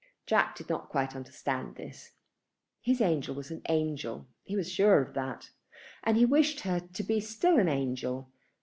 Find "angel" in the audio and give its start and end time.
3.01-3.35, 3.69-4.25, 7.69-8.31